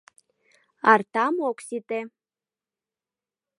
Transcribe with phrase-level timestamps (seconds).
[0.93, 1.99] Артам ок сите.